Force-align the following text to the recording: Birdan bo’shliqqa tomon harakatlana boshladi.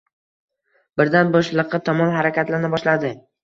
Birdan 1.03 1.31
bo’shliqqa 1.37 1.83
tomon 1.93 2.17
harakatlana 2.21 2.77
boshladi. 2.77 3.17